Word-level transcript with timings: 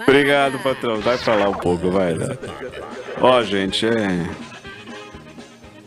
Obrigado, 0.00 0.58
patrão. 0.60 1.00
Vai 1.00 1.18
falar 1.18 1.48
um 1.48 1.54
pouco, 1.54 1.90
vai. 1.90 2.14
Né? 2.14 2.36
Ó, 3.20 3.42
gente, 3.42 3.86
é. 3.86 4.26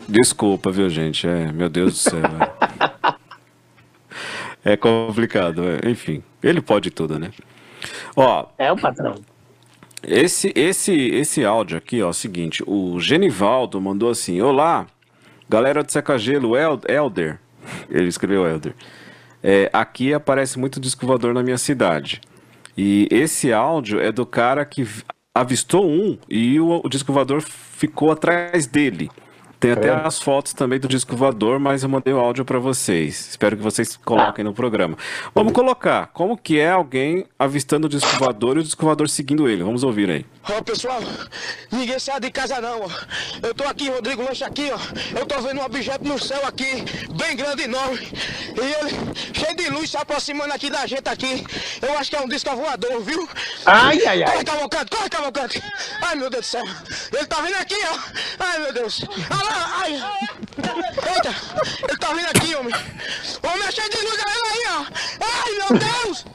Desculpa, 0.08 0.70
viu, 0.70 0.88
gente? 0.88 1.26
É, 1.26 1.52
meu 1.52 1.68
Deus 1.68 1.92
do 1.92 1.98
céu. 2.10 2.22
É, 4.64 4.72
é 4.72 4.76
complicado, 4.76 5.62
é. 5.64 5.88
enfim. 5.88 6.22
Ele 6.42 6.60
pode 6.60 6.90
tudo, 6.90 7.18
né? 7.18 7.30
Ó. 8.16 8.46
É 8.58 8.72
o 8.72 8.76
patrão. 8.76 9.14
Esse, 10.02 10.52
esse, 10.56 10.92
esse 10.92 11.44
áudio 11.44 11.76
aqui, 11.76 12.02
ó, 12.02 12.06
é 12.06 12.10
o 12.10 12.12
seguinte, 12.14 12.62
o 12.66 12.98
Genivaldo 12.98 13.78
mandou 13.80 14.08
assim, 14.08 14.40
olá, 14.40 14.86
galera 15.46 15.82
do 15.82 15.92
Secagelo, 15.92 16.54
Elder, 16.56 17.38
ele 17.90 18.08
escreveu 18.08 18.48
Elder, 18.48 18.74
é, 19.42 19.68
aqui 19.74 20.14
aparece 20.14 20.58
muito 20.58 20.80
disco 20.80 21.06
voador 21.06 21.34
na 21.34 21.42
minha 21.42 21.58
cidade, 21.58 22.22
e 22.76 23.08
esse 23.10 23.52
áudio 23.52 24.00
é 24.00 24.10
do 24.12 24.24
cara 24.24 24.64
que 24.64 24.86
avistou 25.34 25.88
um 25.88 26.18
e 26.28 26.58
o, 26.60 26.80
o 26.84 26.88
disco 26.88 27.12
voador 27.12 27.40
ficou 27.40 28.10
atrás 28.10 28.66
dele. 28.66 29.10
Tem 29.60 29.72
até 29.72 29.88
é. 29.88 29.92
as 29.92 30.18
fotos 30.18 30.54
também 30.54 30.80
do 30.80 30.88
disco 30.88 31.14
voador, 31.14 31.60
mas 31.60 31.82
eu 31.82 31.88
mandei 31.88 32.14
o 32.14 32.18
áudio 32.18 32.46
para 32.46 32.58
vocês. 32.58 33.28
Espero 33.28 33.58
que 33.58 33.62
vocês 33.62 33.94
coloquem 33.94 34.42
no 34.42 34.54
programa. 34.54 34.96
Vamos 35.34 35.52
colocar. 35.52 36.06
Como 36.14 36.34
que 36.34 36.58
é 36.58 36.70
alguém 36.70 37.26
avistando 37.38 37.86
o 37.86 37.90
disco 37.90 38.08
voador 38.16 38.56
e 38.56 38.60
o 38.60 38.62
disco 38.62 38.82
voador 38.82 39.06
seguindo 39.10 39.46
ele? 39.46 39.62
Vamos 39.62 39.84
ouvir 39.84 40.08
aí. 40.08 40.26
Ó, 40.48 40.56
oh, 40.56 40.64
pessoal, 40.64 40.98
ninguém 41.70 41.98
sai 41.98 42.18
de 42.18 42.30
casa 42.30 42.58
não, 42.62 42.80
ó. 42.80 42.88
Eu 43.46 43.54
tô 43.54 43.64
aqui, 43.64 43.90
Rodrigo 43.90 44.22
Lanche 44.22 44.42
aqui, 44.42 44.70
ó. 44.72 44.78
Eu 45.18 45.26
tô 45.26 45.38
vendo 45.42 45.60
um 45.60 45.64
objeto 45.64 46.08
no 46.08 46.18
céu 46.18 46.40
aqui, 46.46 46.82
bem 47.14 47.36
grande 47.36 47.60
e 47.60 47.64
enorme. 47.66 48.08
E 48.56 48.60
ele, 48.60 49.14
cheio 49.34 49.56
de 49.56 49.68
luz, 49.68 49.90
se 49.90 49.98
aproximando 49.98 50.54
aqui 50.54 50.70
da 50.70 50.86
gente 50.86 51.06
aqui. 51.06 51.44
Eu 51.82 51.98
acho 51.98 52.08
que 52.08 52.16
é 52.16 52.20
um 52.22 52.28
disco 52.28 52.56
voador, 52.56 52.98
viu? 53.02 53.28
Ai, 53.66 54.06
ai, 54.06 54.22
ai. 54.22 54.32
Corre, 54.32 54.44
Cavalcante, 54.44 54.90
corre, 54.90 55.10
Cavalcante. 55.10 55.62
Ai, 56.00 56.14
meu 56.14 56.30
Deus 56.30 56.46
do 56.46 56.48
céu. 56.48 56.64
Ele 57.12 57.26
tá 57.26 57.42
vindo 57.42 57.56
aqui, 57.56 57.76
ó. 57.92 57.98
Ai, 58.38 58.58
meu 58.60 58.72
Deus. 58.72 59.04
Olha 59.30 59.49
lá, 59.50 59.80
ai. 59.82 59.92
Eita, 61.14 61.34
ele 61.88 61.98
tá 61.98 62.14
vindo 62.14 62.26
aqui, 62.26 62.54
homem. 62.54 62.74
Homem, 63.42 63.66
é 63.66 63.70
cheio 63.70 63.90
de 63.90 63.96
luz, 63.98 64.18
olha 64.26 64.50
aí, 64.52 64.64
ó. 64.68 64.84
Ai, 65.20 65.52
meu 65.58 65.78
Deus. 65.78 66.26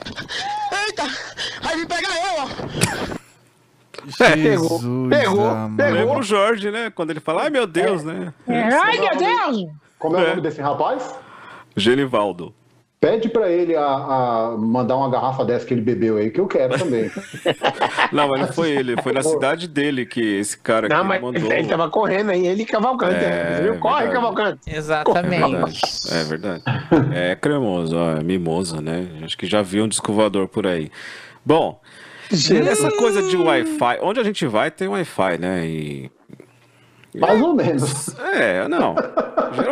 Eita, 0.85 1.03
vai 1.61 1.75
vir 1.75 1.87
pegar 1.87 2.15
eu, 2.15 2.43
ó. 2.43 3.25
É, 4.19 4.35
pegou, 4.35 4.79
pegou, 5.09 5.09
pegou. 5.09 5.93
Lembra 5.93 6.19
o 6.19 6.23
Jorge, 6.23 6.69
né? 6.69 6.91
Quando 6.91 7.09
ele 7.09 7.19
fala, 7.19 7.43
ai 7.43 7.49
meu 7.49 7.65
Deus, 7.65 8.03
é. 8.03 8.05
né? 8.05 8.33
É. 8.47 8.61
Ai 8.61 8.99
meu 8.99 9.17
Deus! 9.17 9.73
Como 9.97 10.17
é, 10.17 10.23
o 10.23 10.27
nome 10.29 10.41
desse 10.41 10.61
rapaz? 10.61 11.15
Genivaldo. 11.75 12.53
Pede 13.05 13.29
para 13.29 13.51
ele 13.51 13.75
a, 13.75 13.85
a, 13.85 14.57
mandar 14.57 14.97
uma 14.97 15.07
garrafa 15.11 15.45
dessa 15.45 15.63
que 15.63 15.75
ele 15.75 15.81
bebeu 15.81 16.17
aí, 16.17 16.31
que 16.31 16.41
eu 16.41 16.47
quero 16.47 16.75
também. 16.75 17.11
não, 18.11 18.27
mas 18.27 18.41
não 18.41 18.47
foi 18.47 18.71
ele, 18.71 18.99
foi 19.03 19.13
na 19.13 19.21
cidade 19.21 19.67
dele 19.67 20.07
que 20.07 20.19
esse 20.19 20.57
cara 20.57 20.89
não, 20.89 21.03
mas 21.03 21.21
mandou. 21.21 21.53
Ele 21.53 21.67
tava 21.67 21.87
correndo 21.87 22.31
aí, 22.31 22.47
ele 22.47 22.65
Cavalcante. 22.65 23.23
É, 23.23 23.61
né? 23.61 23.77
Corre, 23.79 24.07
Cavalcante. 24.07 24.59
Exatamente. 24.65 25.79
É 26.11 26.23
verdade. 26.23 26.63
É, 26.63 26.89
verdade. 26.89 27.13
é 27.13 27.35
cremoso, 27.35 27.95
ó, 27.95 28.13
é 28.13 28.23
mimoso, 28.23 28.81
né? 28.81 29.07
Acho 29.23 29.37
que 29.37 29.45
já 29.45 29.61
viu 29.61 29.83
um 29.83 29.87
descovador 29.87 30.47
por 30.47 30.65
aí. 30.65 30.89
Bom, 31.45 31.79
essa 32.31 32.89
coisa 32.89 33.21
de 33.21 33.37
Wi-Fi, 33.37 33.99
onde 34.01 34.19
a 34.19 34.23
gente 34.23 34.47
vai 34.47 34.71
tem 34.71 34.87
Wi-Fi, 34.87 35.37
né? 35.37 35.63
E 35.67 36.11
mais 37.19 37.41
ou 37.41 37.53
menos. 37.53 38.15
É, 38.19 38.67
não. 38.67 38.95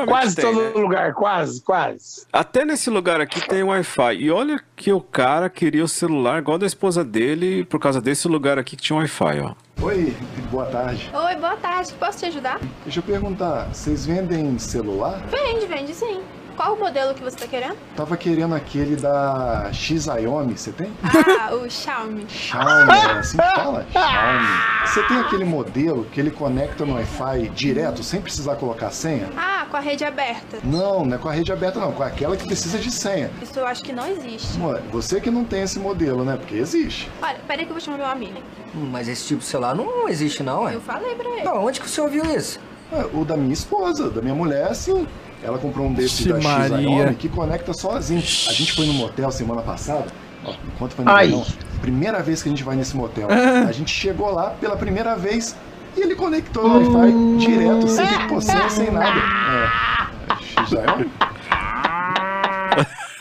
quase 0.08 0.36
tem, 0.36 0.45
todo 0.45 0.61
né? 0.61 0.69
lugar, 0.75 1.13
quase, 1.13 1.61
quase. 1.61 2.25
Até 2.31 2.63
nesse 2.66 2.89
lugar 2.89 3.19
aqui 3.19 3.45
tem 3.47 3.63
Wi-Fi. 3.63 4.16
E 4.16 4.31
olha 4.31 4.59
que 4.75 4.91
o 4.91 5.02
cara 5.02 5.50
queria 5.50 5.83
o 5.83 5.88
celular 5.88 6.39
igual 6.39 6.58
da 6.58 6.66
esposa 6.66 7.03
dele 7.03 7.66
por 7.66 7.80
causa 7.80 8.02
desse 8.02 8.27
lugar 8.27 8.58
aqui 8.58 8.75
que 8.75 8.83
tinha 8.83 8.97
Wi-Fi, 8.97 9.39
ó. 9.41 9.53
Oi, 9.81 10.16
boa 10.50 10.66
tarde. 10.66 11.11
Oi, 11.13 11.35
boa 11.35 11.58
tarde. 11.58 11.94
Posso 12.00 12.19
te 12.19 12.25
ajudar? 12.27 12.59
Deixa 12.83 13.00
eu 13.00 13.03
perguntar, 13.03 13.68
vocês 13.73 14.06
vendem 14.06 14.57
celular? 14.57 15.22
Vende, 15.29 15.66
vende 15.66 15.94
sim. 15.94 16.22
Qual 16.56 16.75
o 16.75 16.80
modelo 16.80 17.14
que 17.14 17.24
você 17.24 17.36
tá 17.36 17.47
querendo? 17.47 17.75
Tava 17.96 18.16
querendo 18.16 18.53
aquele 18.53 18.96
da 18.96 19.69
Xiaomi, 19.74 20.58
você 20.58 20.72
tem? 20.72 20.91
Ah, 21.40 21.53
o 21.53 21.69
Xiaomi. 21.69 22.25
Xiaomi, 22.30 22.91
é 22.91 23.12
assim 23.18 23.38
que 23.38 23.44
fala? 23.44 23.86
Xiaomi. 23.91 24.47
Você 24.86 25.03
tem 25.08 25.18
aquele 25.18 25.46
modelo 25.46 26.06
que 26.06 26.19
ele 26.19 26.30
conecta 26.30 26.86
no 26.86 26.94
Wi-Fi 26.94 27.50
direto, 27.50 28.03
sem 28.03 28.22
precisar 28.22 28.56
colocar 28.56 28.92
senha? 28.92 29.30
Ah, 29.36 29.66
com 29.69 29.78
a 29.78 29.80
rede 29.80 30.06
aberta. 30.06 30.59
Não, 30.63 31.03
não 31.03 31.16
é 31.16 31.18
com 31.18 31.28
a 31.28 31.31
rede 31.31 31.52
aberta 31.52 31.80
não, 31.80 31.92
com 31.92 32.03
aquela 32.03 32.38
que 32.38 32.46
precisa 32.46 32.78
de 32.78 32.92
senha. 32.92 33.31
Isso 33.42 33.59
eu 33.59 33.66
acho 33.66 33.84
que 33.84 33.92
não 33.92 34.08
existe. 34.08 34.59
Você 34.92 35.19
que 35.19 35.31
não 35.31 35.44
tem 35.44 35.63
esse 35.63 35.80
modelo, 35.80 36.24
né? 36.24 36.38
Porque 36.38 36.56
existe. 36.56 37.09
Olha, 37.22 37.40
peraí 37.47 37.66
que 37.66 37.72
eu 37.72 37.75
vou 37.75 37.81
chamar 37.81 37.97
meu 37.97 38.08
amigo. 38.08 38.40
Hum, 38.75 38.90
mas 38.92 39.08
esse 39.08 39.28
tipo 39.28 39.40
de 39.40 39.46
celular 39.46 39.75
não 39.75 40.08
existe 40.08 40.44
não, 40.44 40.68
é? 40.68 40.75
Eu 40.75 40.81
falei 40.81 41.16
pra 41.16 41.30
ele. 41.30 41.44
Não, 41.44 41.66
onde 41.66 41.81
que 41.81 41.90
você 41.90 42.02
ouviu 42.02 42.24
isso? 42.36 42.59
É, 42.91 43.05
o 43.13 43.25
da 43.25 43.35
minha 43.35 43.53
esposa, 43.53 44.09
da 44.09 44.21
minha 44.21 44.35
mulher, 44.35 44.73
sim. 44.75 45.07
Ela 45.44 45.57
comprou 45.57 45.88
um 45.88 45.94
desses 45.94 46.25
da 46.25 46.39
Xiaomi 46.39 47.16
que 47.16 47.27
conecta 47.27 47.73
sozinho. 47.73 48.21
A 48.21 48.53
gente 48.53 48.73
foi 48.73 48.85
no 48.85 48.94
motel 48.94 49.29
semana 49.31 49.61
passada. 49.61 50.05
Ó, 50.45 50.53
enquanto 50.67 50.94
foi 50.94 51.05
no 51.05 51.13
verão, 51.13 51.45
primeira 51.81 52.21
vez 52.21 52.41
que 52.41 52.49
a 52.49 52.51
gente 52.51 52.63
vai 52.63 52.75
nesse 52.75 52.95
motel. 52.95 53.27
A 53.67 53.71
gente 53.71 53.91
chegou 53.91 54.31
lá 54.31 54.51
pela 54.51 54.77
primeira 54.77 55.16
vez 55.16 55.55
e 55.97 56.01
ele 56.01 56.16
conectou 56.16 56.66
o 56.66 56.94
Wi-Fi 56.94 57.45
direto, 57.45 57.88
sem 57.88 58.07
ter 58.07 58.69
sem 58.71 58.91
nada. 58.91 59.19
É. 59.50 60.65
Xiaomi? 60.65 61.09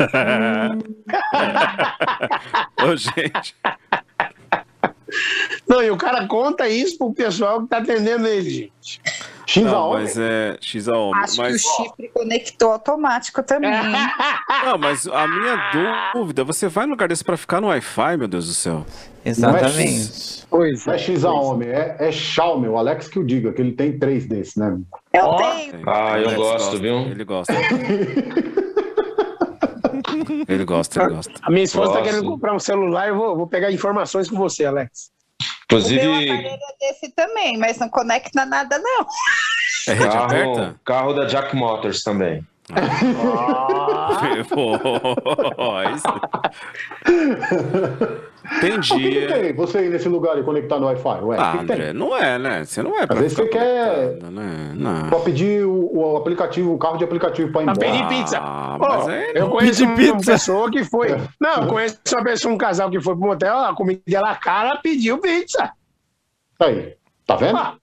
Ô, 2.83 2.97
gente. 2.97 3.55
Não, 5.69 5.83
e 5.83 5.91
o 5.91 5.97
cara 5.97 6.27
conta 6.27 6.69
isso 6.69 6.99
pro 6.99 7.13
pessoal 7.13 7.63
que 7.63 7.69
tá 7.69 7.79
atendendo 7.79 8.27
ele, 8.27 8.51
gente. 8.51 9.01
Xiaomi. 9.47 10.03
Mas 10.03 10.19
é 10.19 10.57
Xiaomi. 10.61 11.19
Acho 11.21 11.37
mas... 11.39 11.63
que 11.63 11.69
o 11.69 11.85
chifre 11.85 12.09
conectou 12.09 12.73
automático 12.73 13.43
também. 13.43 13.71
Não, 14.65 14.79
mas 14.79 15.07
a 15.07 15.27
minha 15.27 16.13
dúvida, 16.15 16.45
você 16.45 16.69
vai 16.69 16.87
no 16.87 16.93
lugar 16.93 17.09
desse 17.09 17.25
pra 17.25 17.37
ficar 17.37 17.61
no 17.61 17.69
Wi-Fi, 17.69 18.17
meu 18.17 18.29
Deus 18.29 18.47
do 18.47 18.55
céu? 18.55 18.85
Exatamente. 19.25 20.45
Pois 20.51 20.87
é. 20.87 20.95
é 20.95 20.99
Xiaomi, 20.99 21.67
é, 21.67 21.97
é 21.99 22.13
Xiaomi, 22.13 22.69
o 22.69 22.77
Alex 22.77 23.09
que 23.09 23.19
o 23.19 23.25
diga, 23.25 23.53
que 23.53 23.63
ele 23.63 23.73
tem 23.73 23.99
três 23.99 24.27
desses, 24.27 24.57
né? 24.57 24.79
Eu 25.13 25.27
oh. 25.27 25.37
tenho. 25.37 25.83
Ah, 25.89 26.19
eu 26.19 26.35
gosto, 26.35 26.65
gosta, 26.65 26.77
viu? 26.79 26.99
Ele 26.99 27.25
gosta. 27.25 27.53
ele 30.49 30.65
gosta, 30.65 31.03
ele 31.03 31.15
gosta. 31.15 31.33
A 31.43 31.51
minha 31.51 31.65
esposa 31.65 31.93
está 31.93 32.03
querendo 32.03 32.25
comprar 32.25 32.55
um 32.55 32.59
celular, 32.59 33.09
eu 33.09 33.17
vou, 33.17 33.37
vou 33.37 33.47
pegar 33.47 33.71
informações 33.71 34.29
com 34.29 34.37
você, 34.37 34.65
Alex. 34.65 35.11
Inclusive. 35.65 36.07
O 36.07 36.11
meu 36.11 36.15
aparelho 36.15 36.49
é 36.49 36.59
desse 36.81 37.11
também, 37.13 37.57
mas 37.57 37.79
não 37.79 37.89
conecta 37.89 38.45
nada, 38.45 38.79
não. 38.79 39.07
É 39.89 39.93
rede 39.93 40.09
carro, 40.09 40.25
aberta? 40.25 40.77
Carro 40.85 41.13
da 41.15 41.25
Jack 41.27 41.57
Motors 41.57 42.03
também. 42.03 42.47
Ah. 42.71 44.21
Tem 48.63 48.81
dia. 48.81 49.27
que, 49.27 49.33
tem 49.33 49.53
você 49.53 49.87
ir 49.87 49.91
nesse 49.91 50.09
lugar 50.09 50.39
e 50.39 50.43
conectar 50.43 50.79
no 50.79 50.87
Wi-Fi? 50.87 51.25
Ué, 51.25 51.37
ah, 51.39 51.61
André, 51.61 51.93
não 51.93 52.17
é, 52.17 52.39
né? 52.39 52.65
Você 52.65 52.83
não 52.83 52.97
é 52.99 53.07
pra 53.07 53.17
Às 53.17 53.23
vezes 53.23 53.37
você 53.37 53.47
quer 53.47 54.17
né? 54.23 54.73
não. 54.75 55.09
pra 55.09 55.19
pedir 55.19 55.67
o, 55.67 55.91
o, 55.99 56.17
aplicativo, 56.17 56.73
o 56.73 56.79
carro 56.79 56.97
de 56.97 57.05
aplicativo 57.05 57.51
pra 57.51 57.63
ir 57.63 57.65
embora. 57.65 57.79
Pra 57.79 57.91
pedir 57.91 58.09
pizza. 58.09 58.39
Ah, 58.41 58.79
oh, 58.81 59.11
é, 59.11 59.33
eu 59.35 59.49
conheço 59.51 59.85
uma 59.85 59.97
pizza. 59.97 60.33
pessoa 60.33 60.71
que 60.71 60.85
foi. 60.85 61.11
É. 61.11 61.21
Não, 61.41 61.63
eu 61.63 61.67
conheço 61.67 61.99
uma 62.13 62.25
pessoa, 62.25 62.55
um 62.55 62.59
casal 62.59 62.91
que 62.91 63.01
foi 63.01 63.17
pro 63.17 63.27
motel, 63.27 63.59
a 63.59 63.75
comida 63.75 64.01
dela 64.07 64.35
cara, 64.37 64.79
pediu 64.83 65.19
pizza. 65.19 65.73
Aí, 66.61 66.95
tá 67.27 67.37
vendo? 67.37 67.57
Ah. 67.57 67.75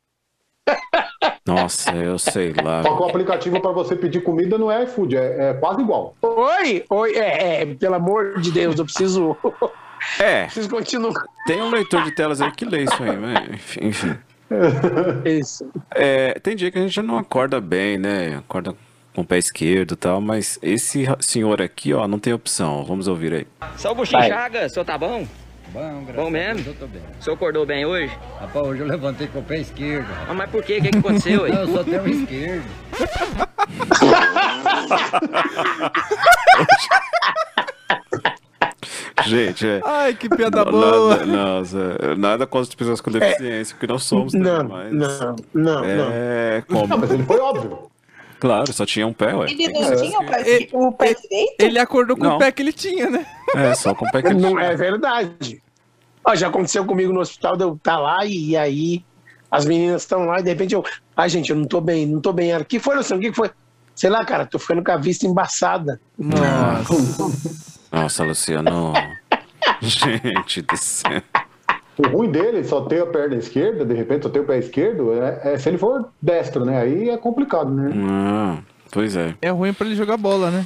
Nossa, 1.45 1.91
eu 1.95 2.17
sei 2.19 2.53
lá. 2.53 2.83
Só 2.83 2.95
que 2.95 3.01
o 3.01 3.05
aplicativo 3.05 3.61
para 3.61 3.71
você 3.71 3.95
pedir 3.95 4.21
comida 4.21 4.57
não 4.57 4.71
é 4.71 4.83
iFood, 4.83 5.17
é, 5.17 5.49
é 5.49 5.53
quase 5.55 5.81
igual. 5.81 6.15
Oi, 6.21 6.85
oi, 6.89 7.11
é, 7.13 7.61
é, 7.61 7.65
pelo 7.65 7.95
amor 7.95 8.39
de 8.39 8.51
Deus, 8.51 8.77
eu 8.77 8.85
preciso. 8.85 9.35
É. 10.19 10.45
Preciso 10.45 10.69
continuar. 10.69 11.23
Tem 11.45 11.61
um 11.61 11.69
leitor 11.69 12.03
de 12.03 12.11
telas 12.11 12.41
aí 12.41 12.51
que 12.51 12.65
lê 12.65 12.83
isso 12.83 13.03
aí, 13.03 13.17
mas 13.17 13.77
enfim. 13.81 14.17
Isso. 15.25 15.69
É, 15.91 16.39
tem 16.39 16.55
dia 16.55 16.71
que 16.71 16.79
a 16.79 16.81
gente 16.81 17.01
não 17.01 17.17
acorda 17.17 17.61
bem, 17.61 17.97
né? 17.97 18.37
Acorda 18.37 18.73
com 19.13 19.21
o 19.21 19.25
pé 19.25 19.37
esquerdo 19.37 19.93
e 19.93 19.95
tal, 19.95 20.21
mas 20.21 20.59
esse 20.61 21.05
senhor 21.19 21.61
aqui, 21.61 21.93
ó, 21.93 22.07
não 22.07 22.19
tem 22.19 22.33
opção. 22.33 22.83
Vamos 22.83 23.07
ouvir 23.07 23.33
aí. 23.33 23.47
Só 23.77 23.91
o 23.91 23.95
buchinho 23.95 24.23
chaga, 24.23 24.65
o 24.65 24.69
senhor 24.69 24.85
tá 24.85 24.97
bom? 24.97 25.27
Bom, 25.71 26.03
graças 26.03 26.15
Bom 26.15 26.29
mesmo? 26.31 26.67
eu 26.67 26.73
tô 26.73 26.87
bem. 26.87 27.01
O 27.19 27.23
senhor 27.23 27.35
acordou 27.35 27.65
bem 27.65 27.85
hoje? 27.85 28.11
Rapaz, 28.39 28.65
hoje 28.65 28.81
eu 28.81 28.87
levantei 28.87 29.27
com 29.27 29.39
o 29.39 29.43
pé 29.43 29.59
esquerdo. 29.59 30.07
Ah, 30.27 30.33
mas 30.33 30.49
por 30.49 30.63
quê? 30.63 30.79
O 30.79 30.81
que, 30.81 30.89
que 30.89 30.97
aconteceu 30.97 31.45
aí? 31.45 31.51
Não, 31.51 31.61
eu 31.61 31.67
só 31.67 31.83
tenho 31.83 32.07
esquerdo. 32.07 32.65
Gente, 39.29 39.67
é. 39.67 39.81
Ai, 39.85 40.13
que 40.15 40.27
piada 40.27 40.65
boa. 40.65 41.17
Nada, 41.17 41.25
nossa, 41.25 42.15
nada 42.17 42.47
contra 42.47 42.69
as 42.69 42.75
pessoas 42.75 43.01
com 43.01 43.11
deficiência, 43.11 43.73
é, 43.73 43.75
porque 43.75 43.87
nós 43.87 44.03
somos. 44.03 44.33
Não, 44.33 44.67
mas 44.67 44.91
não, 44.91 45.35
não, 45.53 45.83
é, 45.83 46.63
não. 46.67 46.75
Como? 46.75 46.87
Não, 46.87 46.97
mas 46.97 47.11
ele 47.11 47.23
foi 47.23 47.39
óbvio. 47.39 47.89
Claro, 48.39 48.71
só 48.71 48.85
tinha 48.85 49.05
um 49.05 49.13
pé, 49.13 49.35
ué. 49.35 49.51
Ele 49.51 49.67
não 49.67 49.95
tinha 49.97 50.19
o 50.19 50.25
pé, 50.25 50.49
ele, 50.49 50.69
o 50.71 50.91
pé 50.93 51.13
direito? 51.13 51.55
Ele 51.59 51.77
acordou 51.77 52.15
com 52.15 52.23
não. 52.23 52.35
o 52.37 52.39
pé 52.39 52.51
que 52.51 52.61
ele 52.61 52.71
tinha, 52.71 53.09
né? 53.09 53.25
É, 53.53 53.75
só 53.75 53.93
com 53.93 54.05
o 54.05 54.11
pé 54.11 54.21
que 54.21 54.29
ele 54.29 54.39
não 54.39 54.51
tinha. 54.51 54.61
É 54.63 54.75
verdade. 54.75 55.61
Ó, 56.23 56.35
já 56.35 56.47
aconteceu 56.47 56.85
comigo 56.85 57.11
no 57.11 57.19
hospital, 57.19 57.57
de 57.57 57.63
eu 57.63 57.77
tá 57.81 57.97
lá 57.97 58.25
e, 58.25 58.51
e 58.51 58.57
aí 58.57 59.03
as 59.51 59.65
meninas 59.65 60.03
estão 60.03 60.25
lá 60.25 60.39
e 60.39 60.43
de 60.43 60.49
repente 60.49 60.73
eu. 60.73 60.83
Ai, 61.15 61.27
gente, 61.27 61.49
eu 61.49 61.55
não 61.55 61.65
tô 61.65 61.81
bem, 61.81 62.05
não 62.05 62.21
tô 62.21 62.31
bem. 62.31 62.55
O 62.55 62.63
que 62.63 62.79
foi, 62.79 62.95
Luciano? 62.95 63.21
O 63.21 63.25
que 63.25 63.33
foi? 63.33 63.51
Sei 63.93 64.09
lá, 64.09 64.23
cara, 64.23 64.45
tô 64.45 64.57
ficando 64.57 64.81
com 64.81 64.91
a 64.91 64.97
vista 64.97 65.27
embaçada. 65.27 65.99
Nossa. 66.17 67.59
Nossa, 67.91 68.23
Luciano. 68.23 68.93
gente 69.87 70.61
do 70.61 70.77
céu. 70.77 71.21
O 71.97 72.07
ruim 72.07 72.31
dele 72.31 72.63
só 72.63 72.81
ter 72.81 73.01
a 73.01 73.05
perna 73.05 73.35
esquerda, 73.35 73.83
de 73.83 73.93
repente 73.93 74.23
só 74.23 74.29
ter 74.29 74.39
o 74.39 74.45
pé 74.45 74.57
esquerdo, 74.57 75.13
é, 75.13 75.53
é 75.53 75.57
se 75.57 75.67
ele 75.67 75.77
for 75.77 76.09
destro, 76.21 76.63
né? 76.63 76.81
Aí 76.81 77.09
é 77.09 77.17
complicado, 77.17 77.69
né? 77.69 77.91
Ah, 78.09 78.59
pois 78.89 79.15
é. 79.17 79.35
É 79.41 79.49
ruim 79.49 79.73
pra 79.73 79.85
ele 79.85 79.95
jogar 79.95 80.15
bola, 80.15 80.49
né? 80.49 80.65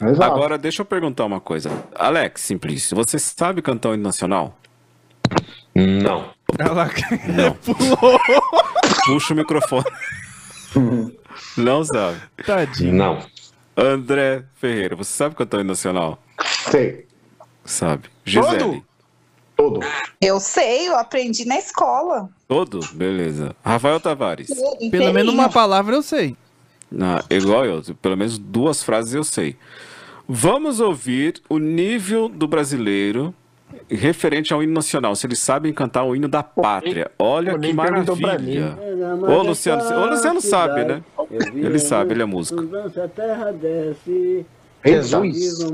Exato. 0.00 0.22
Agora, 0.32 0.56
deixa 0.56 0.80
eu 0.80 0.86
perguntar 0.86 1.26
uma 1.26 1.40
coisa. 1.40 1.70
Alex 1.94 2.40
Simplício, 2.40 2.96
você 2.96 3.18
sabe 3.18 3.60
cantar 3.60 3.90
o 3.90 3.94
hino 3.94 4.02
nacional? 4.02 4.56
Não. 5.74 6.30
Ela 6.58 6.88
Não. 7.28 7.52
pulou. 7.54 8.18
Puxa 9.04 9.34
o 9.34 9.36
microfone. 9.36 9.84
Não 11.58 11.84
sabe. 11.84 12.16
Tadinho. 12.46 12.94
Não. 12.94 13.18
André 13.76 14.44
Ferreira, 14.54 14.96
você 14.96 15.12
sabe 15.12 15.34
cantar 15.34 15.58
o 15.58 15.60
hino 15.60 15.68
nacional? 15.68 16.18
Sei. 16.70 17.06
Sabe. 17.66 18.08
Gisele. 18.24 18.82
Todo. 19.56 19.80
Eu 20.20 20.38
sei, 20.38 20.88
eu 20.88 20.96
aprendi 20.96 21.46
na 21.46 21.58
escola. 21.58 22.28
Todo? 22.46 22.80
Beleza. 22.92 23.56
Rafael 23.64 23.98
Tavares. 23.98 24.50
Pelo 24.90 25.12
menos 25.12 25.32
uma 25.32 25.48
palavra 25.48 25.94
eu 25.94 26.02
sei. 26.02 26.36
Ah, 27.00 27.24
igual 27.30 27.64
eu, 27.64 27.82
pelo 28.00 28.16
menos 28.16 28.38
duas 28.38 28.82
frases 28.82 29.14
eu 29.14 29.24
sei. 29.24 29.56
Vamos 30.28 30.78
ouvir 30.80 31.40
o 31.48 31.58
nível 31.58 32.28
do 32.28 32.46
brasileiro 32.46 33.34
referente 33.88 34.52
ao 34.52 34.62
hino 34.62 34.72
nacional, 34.72 35.14
se 35.16 35.26
eles 35.26 35.38
sabem 35.38 35.72
cantar 35.72 36.04
o 36.04 36.14
hino 36.14 36.28
da 36.28 36.42
pátria. 36.42 37.10
Olha 37.18 37.54
pô, 37.54 37.60
que 37.60 37.72
maravilha. 37.72 38.78
Ô, 39.22 39.42
Luciano, 39.42 39.82
o 39.82 40.06
Luciano 40.06 40.40
sabe, 40.40 40.84
né? 40.84 41.02
Ele 41.54 41.78
sabe, 41.78 42.12
ele 42.12 42.22
é 42.22 42.26
músico. 42.26 42.60
A 43.02 43.08
terra 43.08 43.52
desce. 43.52 44.46
Jesus. 44.84 45.64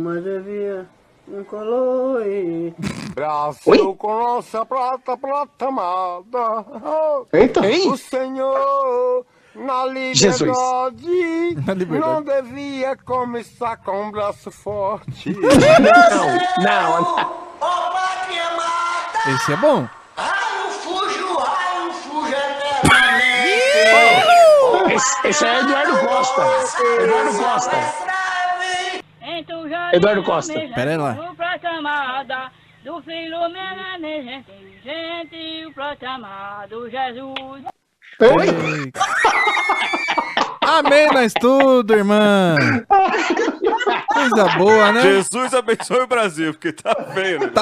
Coloi. 1.49 2.75
Brasil 3.15 3.95
com 3.97 4.19
nossa 4.19 4.67
prata, 4.67 5.17
prata 5.17 5.67
amada. 5.69 7.27
Eita. 7.33 7.61
O 7.61 7.97
Senhor, 7.97 9.25
na 9.55 9.89
Jesus. 10.13 10.41
liberdade, 10.43 11.57
Na 11.67 11.75
liberdade. 11.75 12.13
não 12.13 12.23
devia 12.23 12.97
começar 12.97 13.79
com 13.79 14.03
um 14.09 14.11
braço 14.11 14.51
forte. 14.51 15.33
Não, 16.63 17.01
não. 17.01 17.17
Esse 19.35 19.53
é 19.53 19.57
bom. 19.57 19.89
Esse, 24.91 25.29
esse 25.29 25.47
é 25.47 25.61
Eduardo 25.61 25.99
Costa. 26.07 26.43
Eduardo 27.01 27.39
Costa. 27.39 28.22
Eduardo 29.93 30.23
Costa. 30.23 30.55
Pera 30.75 30.91
aí 30.91 30.97
lá. 30.97 31.17
Do 32.83 33.01
Filomena 33.03 33.97
inteligente, 33.97 35.67
o 35.67 35.73
proclamado 35.73 36.91
Jesus. 36.91 37.65
Ei. 38.21 38.93
Amém, 40.65 41.09
nós 41.13 41.33
tudo, 41.35 41.93
irmã. 41.93 42.57
Coisa 44.15 44.49
boa, 44.57 44.93
né? 44.93 45.03
Jesus 45.03 45.53
abençoe 45.53 46.01
o 46.01 46.07
Brasil, 46.07 46.53
porque 46.55 46.73
tá 46.73 46.95
feio, 47.13 47.41
né? 47.41 47.49
Tá 47.49 47.61